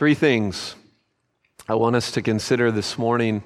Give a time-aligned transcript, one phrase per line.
[0.00, 0.76] Three things
[1.68, 3.42] I want us to consider this morning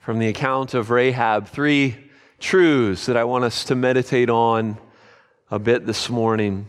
[0.00, 1.48] from the account of Rahab.
[1.48, 1.96] Three
[2.38, 4.76] truths that I want us to meditate on
[5.50, 6.68] a bit this morning.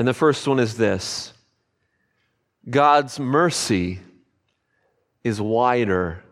[0.00, 1.32] And the first one is this
[2.68, 4.00] God's mercy
[5.22, 6.24] is wider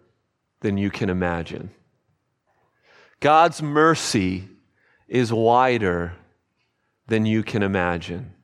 [0.59, 1.71] than you can imagine.
[3.21, 4.49] God's mercy
[5.07, 6.15] is wider
[7.07, 8.35] than you can imagine.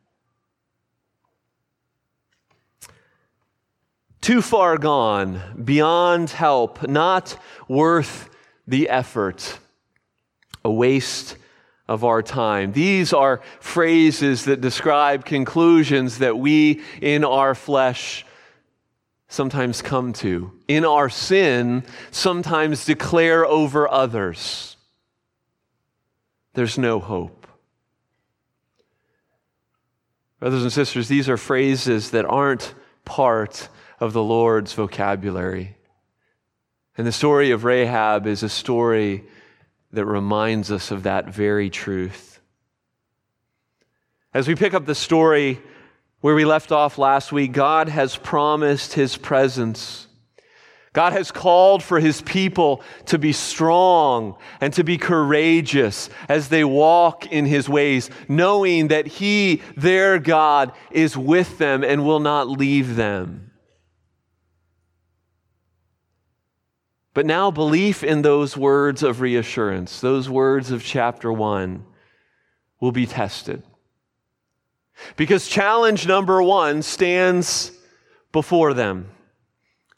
[4.21, 8.29] Too far gone, beyond help, not worth
[8.67, 9.59] the effort,
[10.65, 11.37] a waste
[11.87, 12.73] of our time.
[12.73, 18.27] These are phrases that describe conclusions that we in our flesh
[19.29, 24.77] sometimes come to, in our sin, sometimes declare over others.
[26.55, 27.47] There's no hope.
[30.41, 32.75] Brothers and sisters, these are phrases that aren't
[33.05, 33.69] part
[34.01, 35.77] of the Lord's vocabulary.
[36.97, 39.25] And the story of Rahab is a story
[39.93, 42.41] that reminds us of that very truth.
[44.35, 45.61] As we pick up the story
[46.21, 50.07] where we left off last week, God has promised his presence.
[50.93, 56.65] God has called for his people to be strong and to be courageous as they
[56.65, 62.49] walk in his ways, knowing that he, their God, is with them and will not
[62.49, 63.48] leave them.
[67.19, 71.85] But now, belief in those words of reassurance, those words of chapter one,
[72.79, 73.65] will be tested.
[75.17, 77.73] Because challenge number one stands
[78.31, 79.11] before them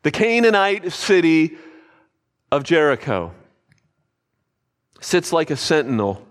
[0.03, 1.59] the Canaanite city
[2.51, 3.35] of Jericho
[5.03, 6.27] sits like a sentinel,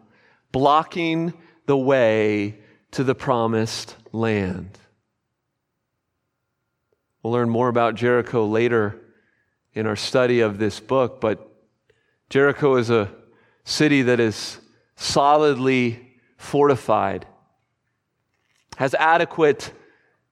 [0.51, 1.35] blocking
[1.67, 2.57] the way
[2.93, 4.75] to the promised land.
[7.21, 8.99] We'll learn more about Jericho later
[9.73, 11.45] in our study of this book, but
[12.29, 13.11] Jericho is a
[13.63, 14.59] city that is
[14.95, 17.25] solidly fortified,
[18.77, 19.71] has adequate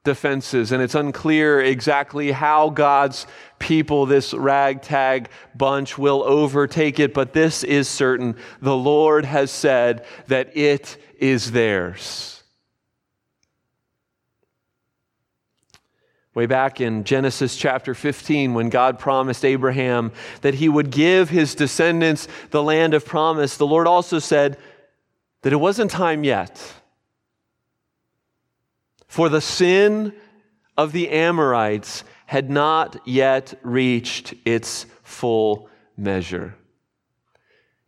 [0.04, 3.28] defenses, and it's unclear exactly how God's
[3.60, 8.38] people, this ragtag bunch, will overtake it, but this is certain.
[8.62, 12.37] The Lord has said that it is theirs.
[16.38, 20.12] Way back in Genesis chapter 15, when God promised Abraham
[20.42, 24.56] that he would give his descendants the land of promise, the Lord also said
[25.42, 26.76] that it wasn't time yet.
[29.08, 30.14] For the sin
[30.78, 36.54] of the Amorites had not yet reached its full measure.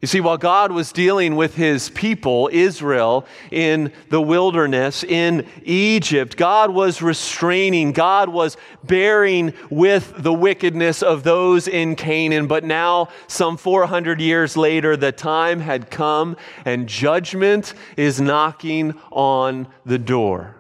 [0.02, 6.38] You see, while God was dealing with his people, Israel, in the wilderness, in Egypt,
[6.38, 12.48] God was restraining, God was bearing with the wickedness of those in Canaan.
[12.48, 19.68] But now, some 400 years later, the time had come and judgment is knocking on
[19.86, 20.56] the door.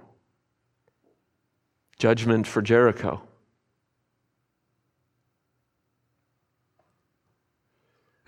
[1.97, 3.22] Judgment for Jericho.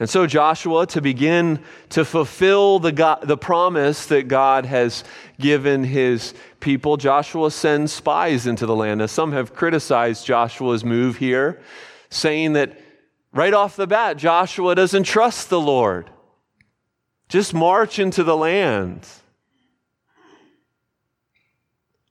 [0.02, 5.04] And so, Joshua, to begin to fulfill the, God, the promise that God has
[5.40, 8.98] given his people, Joshua sends spies into the land.
[8.98, 11.62] Now, some have criticized Joshua's move here,
[12.10, 12.82] saying that
[13.32, 16.10] right off the bat, Joshua doesn't trust the Lord.
[17.30, 19.08] Just march into the land.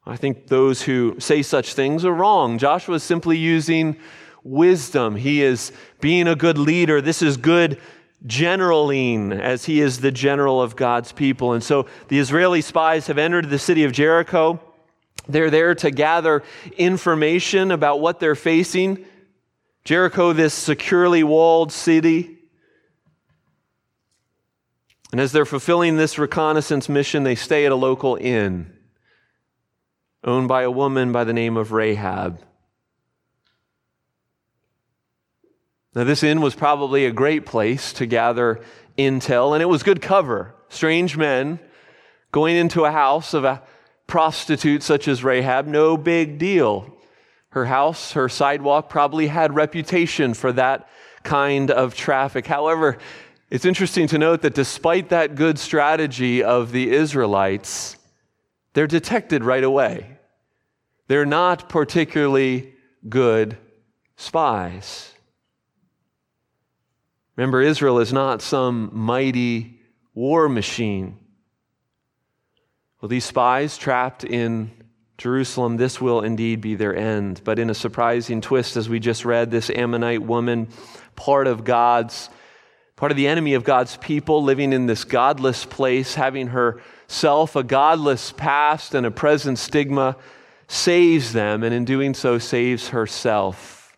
[0.07, 2.57] I think those who say such things are wrong.
[2.57, 3.97] Joshua is simply using
[4.43, 5.17] wisdom.
[5.17, 7.01] He is being a good leader.
[7.01, 7.81] This is good
[8.27, 11.53] generaling, as he is the general of God's people.
[11.53, 14.61] And so the Israeli spies have entered the city of Jericho.
[15.29, 16.43] They're there to gather
[16.77, 19.05] information about what they're facing.
[19.85, 22.39] Jericho, this securely walled city.
[25.13, 28.77] And as they're fulfilling this reconnaissance mission, they stay at a local inn
[30.23, 32.41] owned by a woman by the name of Rahab.
[35.95, 38.61] Now, this inn was probably a great place to gather
[38.97, 40.55] intel, and it was good cover.
[40.69, 41.59] Strange men
[42.31, 43.63] going into a house of a
[44.07, 46.97] prostitute such as Rahab, no big deal.
[47.51, 50.89] Her house, her sidewalk probably had reputation for that
[51.25, 52.47] kind of traffic.
[52.47, 52.99] However,
[53.51, 57.97] it's interesting to note that despite that good strategy of the Israelites,
[58.75, 60.19] they're detected right away.
[61.09, 62.75] They're not particularly
[63.09, 63.57] good
[64.17, 65.13] spies.
[67.37, 69.81] Remember, Israel is not some mighty
[70.15, 71.19] war machine.
[73.01, 74.71] Well, these spies trapped in
[75.17, 77.43] Jerusalem, this will indeed be their end.
[77.45, 80.69] But in a surprising twist, as we just read, this Ammonite woman,
[81.15, 82.31] part of God's,
[82.97, 87.63] part of the enemy of God's people, living in this godless place, having herself a
[87.63, 90.17] godless past and a present stigma,
[90.69, 93.97] saves them, and in doing so, saves herself.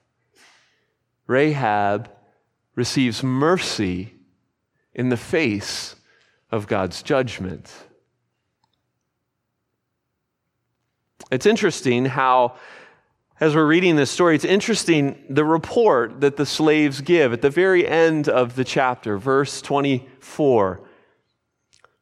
[1.27, 2.11] Rahab
[2.75, 4.15] receives mercy
[4.95, 5.97] in the face
[6.51, 7.73] of God's judgment.
[11.31, 12.57] It's interesting how,
[13.41, 17.51] as we're reading this story, it's interesting the report that the slaves give at the
[17.51, 20.81] very end of the chapter, verse 24.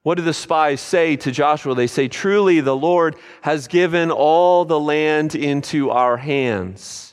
[0.03, 1.75] What do the spies say to Joshua?
[1.75, 7.10] They say, Truly, the Lord has given all the land into our hands.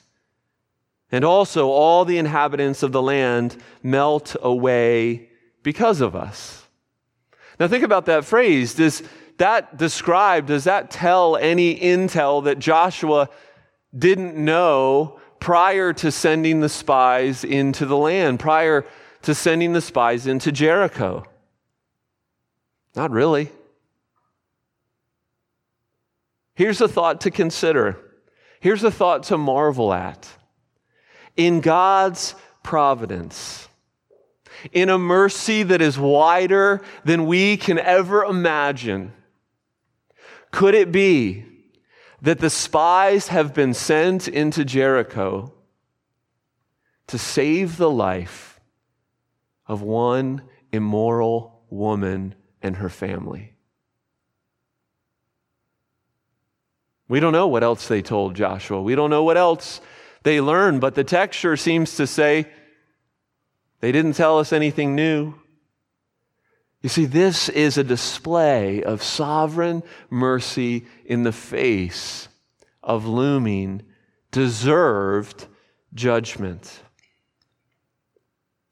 [1.11, 5.29] And also, all the inhabitants of the land melt away
[5.63, 6.67] because of us.
[7.59, 8.73] Now, think about that phrase.
[8.75, 9.03] Does,
[9.37, 13.29] that describe, does that tell any intel that Joshua
[13.97, 18.85] didn't know prior to sending the spies into the land, prior
[19.21, 21.23] to sending the spies into Jericho?
[22.95, 23.51] Not really.
[26.55, 27.99] Here's a thought to consider.
[28.59, 30.27] Here's a thought to marvel at.
[31.37, 33.69] In God's providence,
[34.71, 39.13] in a mercy that is wider than we can ever imagine,
[40.51, 41.45] could it be
[42.21, 45.53] that the spies have been sent into Jericho
[47.05, 48.59] to save the life
[49.67, 50.41] of one
[50.71, 53.53] immoral woman and her family?
[57.07, 58.81] We don't know what else they told Joshua.
[58.81, 59.79] We don't know what else
[60.23, 62.47] they learn, but the text sure seems to say
[63.79, 65.33] they didn't tell us anything new.
[66.81, 72.27] You see, this is a display of sovereign mercy in the face
[72.83, 73.83] of looming,
[74.31, 75.47] deserved
[75.93, 76.81] judgment.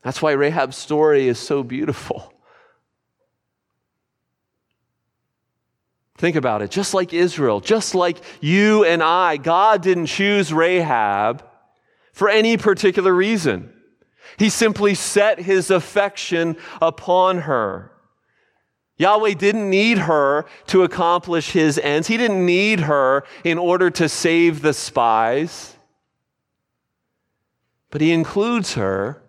[0.04, 2.32] That's why Rahab's story is so beautiful.
[6.26, 6.72] Think about it.
[6.72, 11.46] Just like Israel, just like you and I, God didn't choose Rahab
[12.14, 13.72] for any particular reason.
[14.40, 17.92] He simply set his affection upon her.
[18.98, 22.08] Yahweh didn't need her to accomplish his ends.
[22.08, 25.76] He didn't need her in order to save the spies.
[27.92, 29.22] But he includes her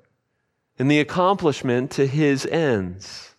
[0.78, 3.35] in the accomplishment to his ends.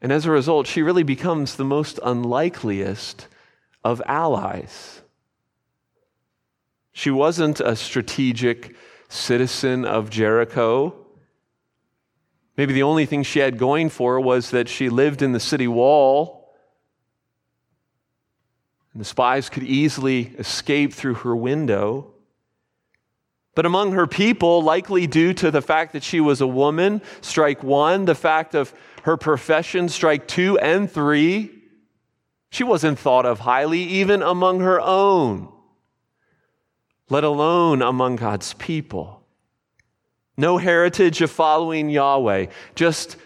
[0.00, 3.28] And as a result, she really becomes the most unlikeliest
[3.82, 5.00] of allies.
[6.92, 8.76] She wasn't a strategic
[9.08, 11.06] citizen of Jericho.
[12.56, 15.40] Maybe the only thing she had going for her was that she lived in the
[15.40, 16.54] city wall.
[18.92, 22.14] And the spies could easily escape through her window.
[23.56, 27.62] But among her people, likely due to the fact that she was a woman, strike
[27.62, 28.72] one, the fact of
[29.04, 31.50] her profession, strike two and three,
[32.50, 35.50] she wasn't thought of highly even among her own,
[37.08, 39.22] let alone among God's people.
[40.36, 43.16] No heritage of following Yahweh, just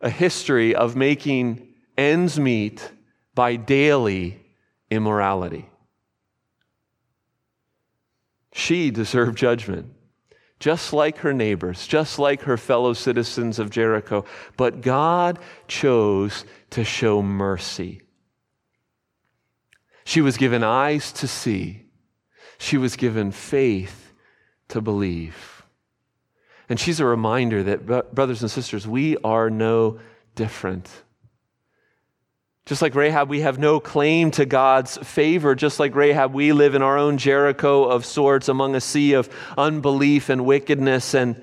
[0.00, 1.66] a history of making
[1.98, 2.92] ends meet
[3.34, 4.40] by daily
[4.88, 5.69] immorality.
[8.52, 9.92] She deserved judgment,
[10.58, 14.24] just like her neighbors, just like her fellow citizens of Jericho.
[14.56, 15.38] But God
[15.68, 18.02] chose to show mercy.
[20.04, 21.86] She was given eyes to see,
[22.58, 24.12] she was given faith
[24.68, 25.64] to believe.
[26.68, 29.98] And she's a reminder that, brothers and sisters, we are no
[30.34, 30.88] different.
[32.70, 35.56] Just like Rahab, we have no claim to God's favor.
[35.56, 39.28] Just like Rahab, we live in our own Jericho of sorts among a sea of
[39.58, 41.12] unbelief and wickedness.
[41.12, 41.42] And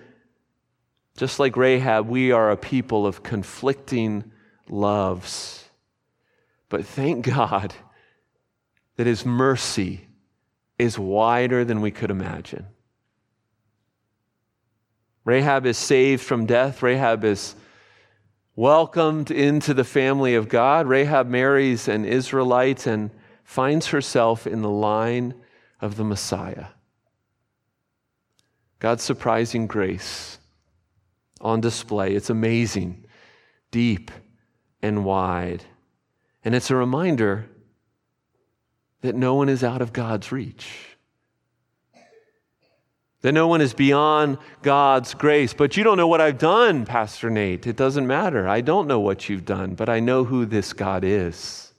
[1.17, 4.31] just like Rahab, we are a people of conflicting
[4.69, 5.65] loves.
[6.69, 7.73] But thank God
[8.95, 10.07] that His mercy
[10.79, 12.67] is wider than we could imagine.
[15.25, 16.81] Rahab is saved from death.
[16.81, 17.53] Rahab is
[18.57, 20.87] welcomed into the family of God.
[20.87, 23.11] Rahab marries an Israelite and
[23.43, 25.35] finds herself in the line
[25.79, 26.65] of the Messiah.
[28.79, 30.39] God's surprising grace
[31.39, 32.15] on display.
[32.15, 33.05] It's amazing,
[33.69, 34.09] deep,
[34.81, 35.63] and wide.
[36.43, 37.47] And it's a reminder
[39.01, 40.96] that no one is out of God's reach
[43.27, 45.53] that no one is beyond God's grace.
[45.53, 47.67] But you don't know what I've done, Pastor Nate.
[47.67, 48.47] It doesn't matter.
[48.47, 51.73] I don't know what you've done, but I know who this God is.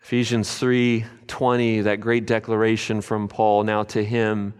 [0.00, 4.54] Ephesians 3:20 that great declaration from Paul now to him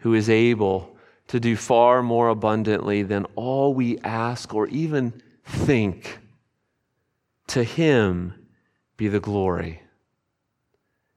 [0.00, 5.14] who is able to do far more abundantly than all we ask or even
[5.46, 6.18] think
[7.46, 8.34] to him
[9.04, 9.82] be the glory.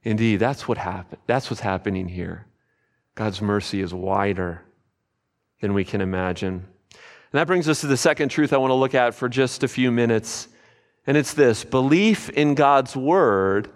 [0.04, 1.22] Indeed, that's what happened.
[1.26, 2.46] That's what's happening here.
[3.16, 4.62] God's mercy is wider
[5.62, 6.66] than we can imagine.
[6.92, 9.64] And that brings us to the second truth I want to look at for just
[9.64, 10.50] a few minutes.
[11.06, 13.70] And it's this belief in God's word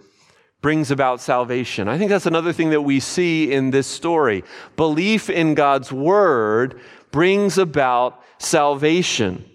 [0.60, 1.88] brings about salvation.
[1.88, 4.44] I think that's another thing that we see in this story.
[4.75, 9.46] Belief in God's word brings about salvation.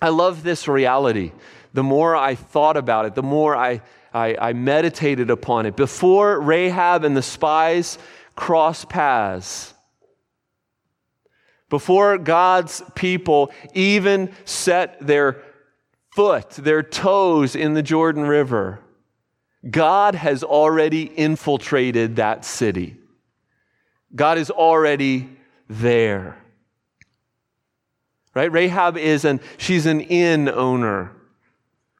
[0.00, 1.32] I love this reality.
[1.76, 3.82] The more I thought about it, the more I,
[4.14, 5.76] I, I meditated upon it.
[5.76, 7.98] Before Rahab and the spies
[8.34, 9.74] cross paths,
[11.68, 15.42] before God's people even set their
[16.14, 18.80] foot, their toes in the Jordan River,
[19.70, 22.96] God has already infiltrated that city.
[24.14, 25.28] God is already
[25.68, 26.38] there.
[28.34, 28.50] Right?
[28.50, 31.12] Rahab is an she's an inn owner.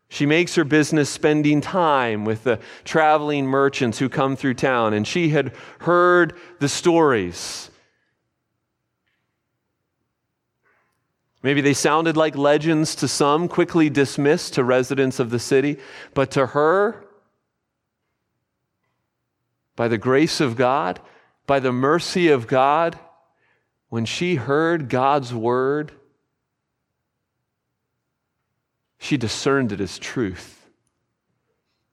[0.09, 5.07] She makes her business spending time with the traveling merchants who come through town, and
[5.07, 7.71] she had heard the stories.
[11.43, 15.79] Maybe they sounded like legends to some, quickly dismissed to residents of the city,
[16.15, 17.05] but to her,
[19.77, 21.01] by the grace of God,
[21.47, 22.99] by the mercy of God,
[23.89, 25.93] when she heard God's word,
[28.99, 30.69] she discerned it as truth.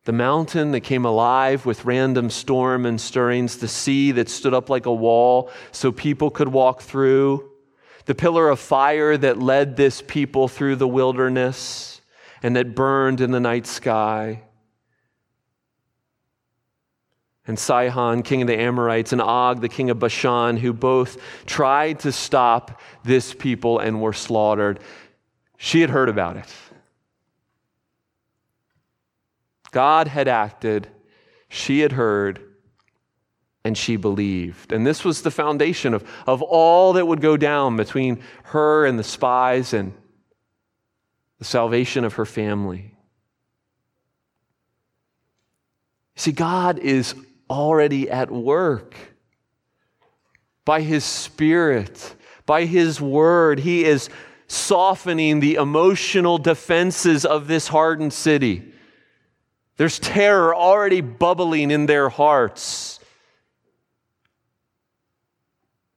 [0.05, 4.69] The mountain that came alive with random storm and stirrings, the sea that stood up
[4.69, 7.49] like a wall so people could walk through,
[8.05, 12.01] the pillar of fire that led this people through the wilderness
[12.41, 14.43] and that burned in the night sky.
[17.47, 21.99] And Sihon, king of the Amorites, and Og, the king of Bashan, who both tried
[22.01, 24.79] to stop this people and were slaughtered.
[25.57, 26.53] She had heard about it.
[29.73, 30.87] God had acted,
[31.49, 32.39] she had heard,
[33.65, 34.71] and she believed.
[34.71, 38.99] And this was the foundation of, of all that would go down between her and
[38.99, 39.93] the spies and
[41.39, 42.95] the salvation of her family.
[46.15, 47.15] See, God is
[47.49, 48.95] already at work
[50.65, 52.15] by His Spirit,
[52.45, 53.59] by His Word.
[53.59, 54.09] He is
[54.47, 58.72] softening the emotional defenses of this hardened city.
[59.77, 62.99] There's terror already bubbling in their hearts.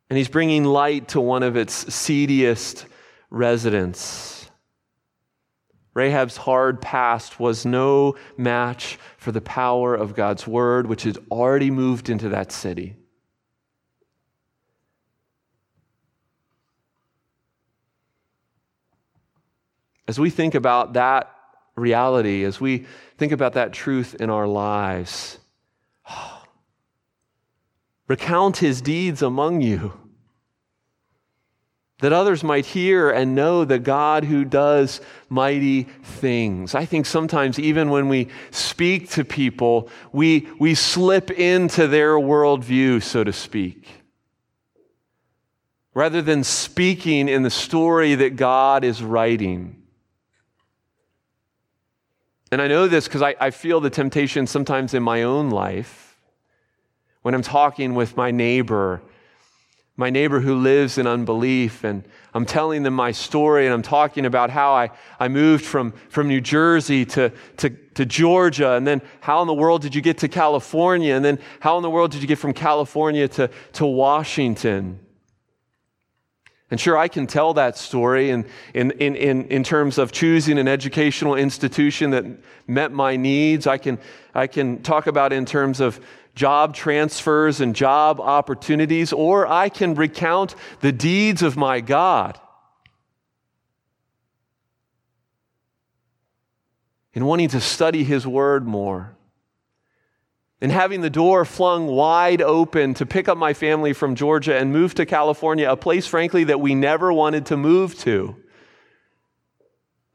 [0.09, 2.87] And he's bringing light to one of its seediest
[3.29, 4.51] residents.
[5.95, 11.71] Rahab's hard past was no match for the power of God's word, which had already
[11.71, 12.97] moved into that city.
[20.07, 21.36] As we think about that
[21.77, 22.87] reality, as we
[23.19, 25.39] think about that truth in our lives,
[28.09, 29.93] recount his deeds among you,
[32.01, 36.75] that others might hear and know the God who does mighty things.
[36.75, 43.03] I think sometimes, even when we speak to people, we, we slip into their worldview,
[43.03, 43.87] so to speak.
[45.95, 49.86] Rather than speaking in the story that God is writing.
[52.57, 56.17] And I know this because I, I feel the temptation sometimes in my own life
[57.21, 59.03] when I'm talking with my neighbor,
[59.95, 64.25] my neighbor who lives in unbelief, and I'm telling them my story and I'm talking
[64.25, 64.89] about how I,
[65.21, 69.53] I moved from, from New Jersey to, to, to Georgia, and then how in the
[69.53, 72.39] world did you get to California, and then how in the world did you get
[72.39, 74.99] from California to, to Washington?
[76.71, 78.45] And sure, I can tell that story in,
[78.75, 82.25] in, in, in, terms of choosing an educational institution that
[82.67, 83.69] met my needs.
[83.69, 84.01] I can,
[84.35, 86.01] I can talk about in terms of
[86.35, 92.41] job transfers and job opportunities, or I can recount the deeds of my God.
[97.15, 99.16] In wanting to study His Word more
[100.61, 104.73] and having the door flung wide open to pick up my family from Georgia and
[104.73, 108.37] move to California, a place, frankly, that we never wanted to move to.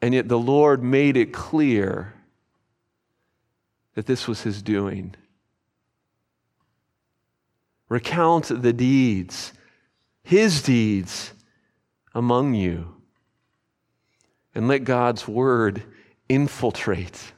[0.02, 2.16] And yet the Lord made it clear
[3.94, 5.14] that this was His doing.
[7.88, 9.54] Recount the deeds,
[10.24, 11.34] His deeds
[12.16, 12.96] among you,
[14.56, 15.84] and let God's word
[16.28, 17.34] infiltrate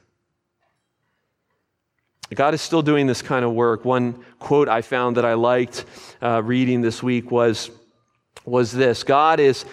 [2.32, 3.84] God is still doing this kind of work.
[3.84, 5.84] One quote I found that I liked
[6.22, 7.70] uh, reading this week was,
[8.44, 9.64] was this God is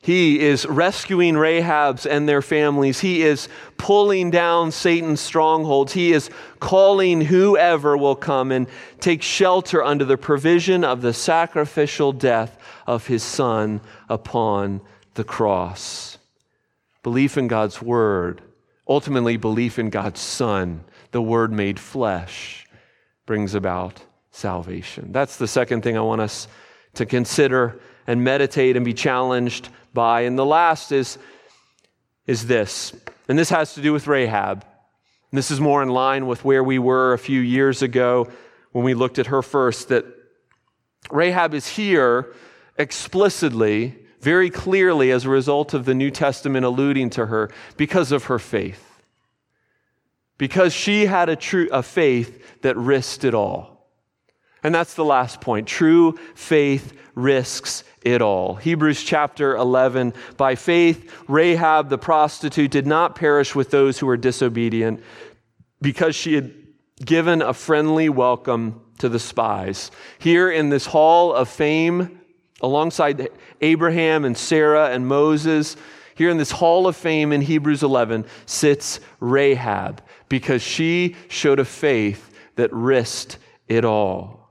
[0.00, 3.00] he is rescuing Rahab's and their families.
[3.00, 5.92] He is pulling down Satan's strongholds.
[5.92, 8.68] He is calling whoever will come and
[9.00, 14.80] take shelter under the provision of the sacrificial death of his son upon
[15.14, 16.16] the cross.
[17.02, 18.40] Belief in God's word,
[18.88, 22.66] ultimately, belief in God's son, the word made flesh,
[23.26, 25.12] brings about salvation.
[25.12, 26.48] That's the second thing I want us
[26.94, 30.22] to consider and meditate and be challenged by.
[30.22, 31.18] And the last is,
[32.26, 32.92] is this,
[33.28, 34.64] and this has to do with Rahab.
[35.30, 38.28] And this is more in line with where we were a few years ago
[38.72, 40.06] when we looked at her first, that
[41.10, 42.34] Rahab is here
[42.78, 48.24] explicitly, very clearly, as a result of the New Testament alluding to her because of
[48.24, 48.84] her faith.
[50.36, 53.78] Because she had a, true, a faith that risked it all.
[54.62, 55.68] And that's the last point.
[55.68, 58.56] True faith risks it all.
[58.56, 60.14] Hebrews chapter 11.
[60.36, 65.02] By faith, Rahab the prostitute did not perish with those who were disobedient
[65.80, 66.52] because she had
[67.04, 69.90] given a friendly welcome to the spies.
[70.18, 72.17] Here in this hall of fame,
[72.60, 73.28] alongside
[73.60, 75.76] Abraham and Sarah and Moses,
[76.14, 81.64] here in this hall of fame in Hebrews 11 sits Rahab because she showed a
[81.64, 83.38] faith that risked
[83.68, 84.50] it all.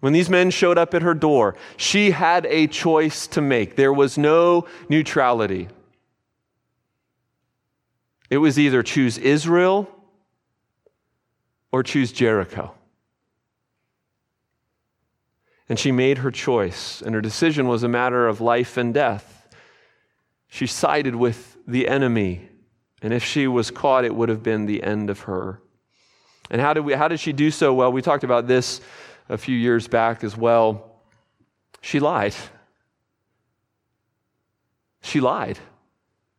[0.00, 3.74] When these men showed up at her door, she had a choice to make.
[3.74, 5.68] There was no neutrality.
[8.30, 9.90] It was either choose Israel
[11.72, 12.74] or choose Jericho.
[15.68, 19.48] And she made her choice, and her decision was a matter of life and death.
[20.48, 22.48] She sided with the enemy,
[23.02, 25.60] and if she was caught, it would have been the end of her.
[26.50, 27.74] And how did, we, how did she do so?
[27.74, 28.80] Well, we talked about this
[29.28, 31.02] a few years back as well.
[31.82, 32.34] She lied.
[35.02, 35.58] She lied.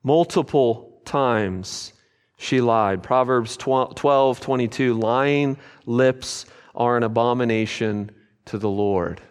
[0.04, 1.94] Multiple times
[2.38, 3.04] she lied.
[3.04, 8.12] Proverbs 12, 22 lying lips are an abomination
[8.50, 9.22] to the Lord.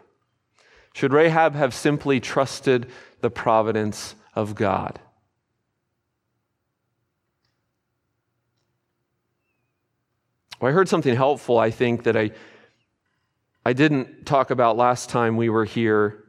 [0.95, 4.99] Should Rahab have simply trusted the providence of God?
[10.61, 12.33] Well, I heard something helpful, I think, that I
[13.65, 16.25] I didn't talk about last time we were here.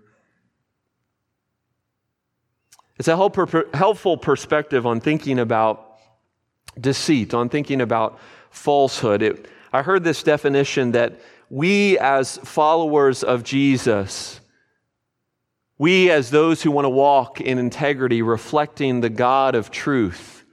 [2.97, 5.99] It's a helpful perspective on thinking about
[6.78, 9.21] deceit, on thinking about falsehood.
[9.21, 14.39] It, I heard this definition that we, as followers of Jesus,
[15.77, 20.43] we, as those who want to walk in integrity, reflecting the God of truth,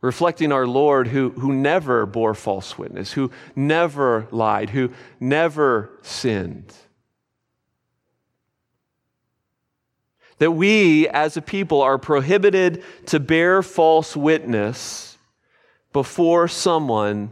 [0.00, 6.74] reflecting our Lord who, who never bore false witness, who never lied, who never sinned.
[10.38, 15.16] That we as a people are prohibited to bear false witness
[15.92, 17.30] before someone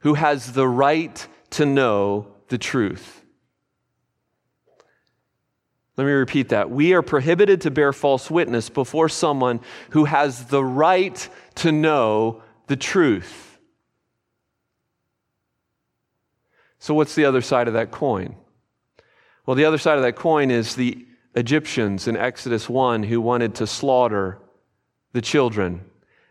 [0.00, 1.26] who has the right
[1.56, 3.22] to know the truth.
[5.96, 6.70] Let me repeat that.
[6.70, 12.42] We are prohibited to bear false witness before someone who has the right to know
[12.66, 13.58] the truth.
[16.78, 18.36] So, what's the other side of that coin?
[19.46, 23.54] Well, the other side of that coin is the Egyptians in Exodus 1 who wanted
[23.56, 24.38] to slaughter
[25.12, 25.86] the children,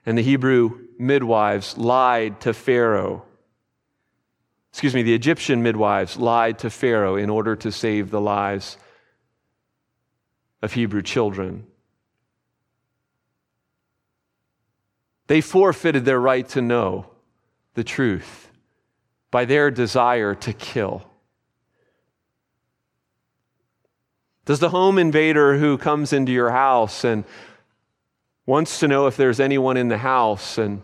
[0.05, 3.24] and the Hebrew midwives lied to Pharaoh.
[4.75, 8.77] Excuse me, the Egyptian midwives lied to Pharaoh in order to save the lives
[10.61, 11.65] of Hebrew children.
[15.27, 17.09] They forfeited their right to know
[17.75, 18.51] the truth
[19.31, 21.09] by their desire to kill.
[24.43, 27.23] Does the home invader who comes into your house and
[28.45, 30.81] wants to know if there's anyone in the house and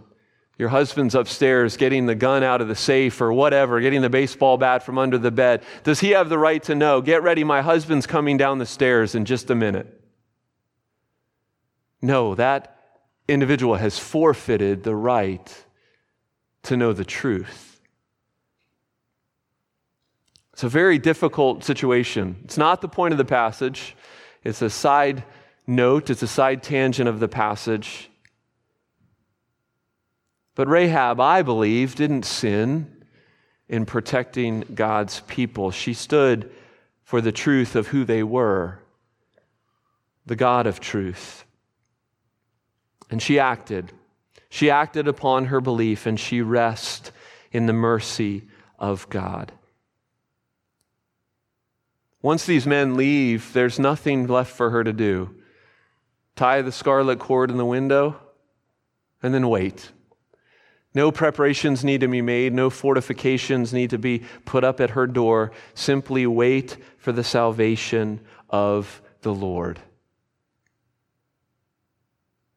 [0.58, 4.58] your husband's upstairs getting the gun out of the safe or whatever, getting the baseball
[4.58, 7.62] bat from under the bed, does he have the right to know, get ready, my
[7.62, 10.02] husband's coming down the stairs in just a minute?
[12.02, 12.78] No, that
[13.28, 15.66] individual has forfeited the right
[16.64, 17.82] to know the truth.
[20.54, 22.36] It's a very difficult situation.
[22.44, 23.96] It's not the point of the passage,
[24.44, 25.24] it's a side
[25.66, 28.11] note, it's a side tangent of the passage.
[30.56, 33.04] But Rahab, I believe, didn't sin
[33.70, 35.72] in protecting God's people.
[35.72, 36.52] She stood
[37.04, 38.80] for the truth of who they were,
[40.26, 41.46] the God of truth.
[43.10, 43.92] And she acted.
[44.50, 47.12] She acted upon her belief and she rests
[47.52, 48.44] in the mercy
[48.78, 49.54] of God.
[52.22, 55.34] Once these men leave, there's nothing left for her to do.
[56.36, 58.16] Tie the scarlet cord in the window
[59.24, 59.92] and then wait.
[60.94, 65.08] No preparations need to be made, no fortifications need to be put up at her
[65.08, 65.52] door.
[65.74, 69.80] Simply wait for the salvation of the Lord.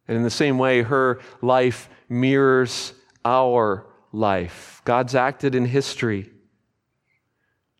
[0.08, 2.92] And in the same way, her life mirrors
[3.24, 4.82] our life.
[4.84, 6.30] God's acted in history.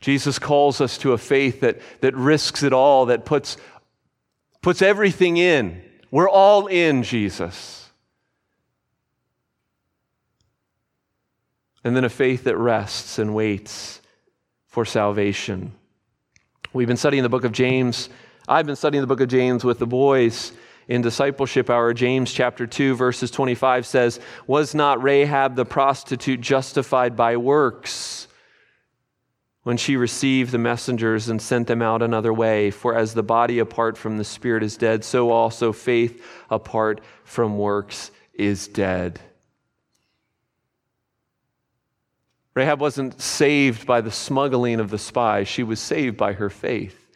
[0.01, 3.57] Jesus calls us to a faith that, that risks it all, that puts,
[4.63, 5.83] puts everything in.
[6.11, 7.84] We're all in Jesus.
[11.85, 14.01] And then a faith that rests and waits
[14.67, 15.73] for salvation.
[16.73, 18.09] We've been studying the book of James.
[18.49, 20.53] I've been studying the book of James with the boys
[20.89, 21.93] in discipleship hour.
[21.95, 28.27] James chapter 2, verses 25 says, Was not Rahab the prostitute justified by works?
[29.65, 32.71] when she received the messengers and sent them out another way.
[32.71, 37.59] For as the body apart from the spirit is dead, so also faith apart from
[37.59, 39.21] works is dead.
[42.55, 47.09] Rahab wasn't saved by the smuggling of the spies, she was saved by her faith.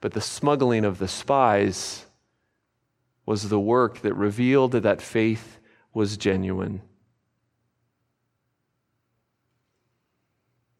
[0.00, 2.04] But the smuggling of the spies
[3.24, 5.58] was the work that revealed that faith
[5.94, 6.82] was genuine.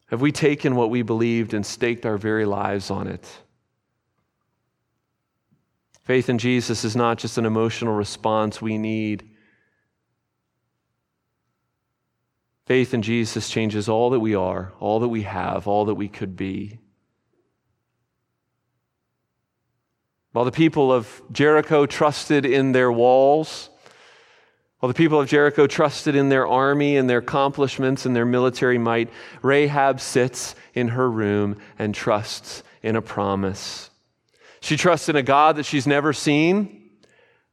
[0.09, 3.27] Have we taken what we believed and staked our very lives on it?
[6.05, 9.29] Faith in Jesus is not just an emotional response we need.
[12.67, 16.09] Faith in Jesus changes all that we are, all that we have, all that we
[16.09, 16.79] could be.
[20.33, 23.71] While the people of Jericho trusted in their walls,
[24.81, 28.79] while the people of Jericho trusted in their army and their accomplishments and their military
[28.79, 33.91] might, Rahab sits in her room and trusts in a promise.
[34.61, 36.91] She trusts in a God that she's never seen,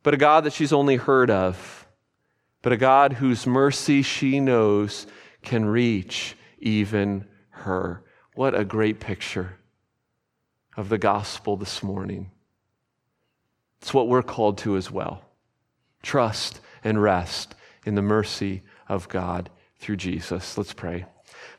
[0.02, 1.83] but a God that she's only heard of,
[2.64, 5.06] but a God whose mercy she knows
[5.44, 8.04] can reach even her.
[8.34, 9.60] What a great picture
[10.76, 12.32] of the gospel this morning.
[13.82, 15.24] It's what we're called to as well.
[16.02, 17.54] Trust and rest
[17.86, 20.58] in the mercy of God through Jesus.
[20.58, 21.06] Let's pray.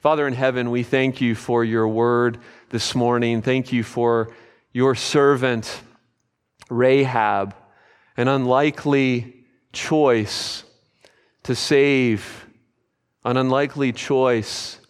[0.00, 2.38] Father in heaven, we thank you for your word
[2.70, 3.42] this morning.
[3.42, 4.34] Thank you for
[4.72, 5.80] your servant,
[6.70, 7.54] Rahab,
[8.16, 10.64] an unlikely choice
[11.44, 12.46] to save,
[13.24, 14.80] an unlikely choice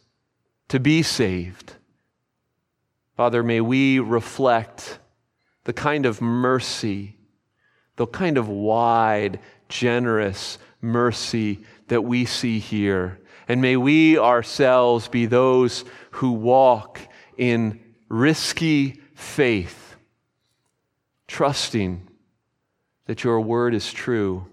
[0.69, 1.75] to be saved.
[3.17, 4.99] Father, may we reflect
[5.65, 7.17] the kind of mercy,
[7.97, 9.39] the kind of wide
[9.69, 13.21] generous mercy that we see here.
[13.47, 17.01] And may we ourselves be those who walk
[17.37, 19.97] in risky faith,
[21.27, 22.09] trusting
[23.07, 24.47] that your word is true,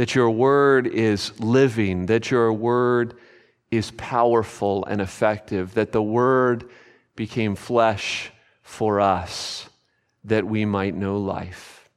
[0.00, 3.18] that your word is living, that your word
[3.70, 6.70] is powerful and effective, that the word
[7.16, 8.32] became flesh
[8.62, 9.68] for us
[10.24, 11.90] that we might know life.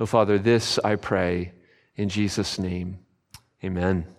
[0.00, 1.52] Oh, Father, this I pray
[1.94, 2.98] in Jesus' name.
[3.62, 4.13] Amen.